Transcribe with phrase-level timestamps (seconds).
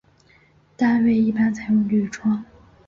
[0.75, 2.43] 单位一般采用铝窗。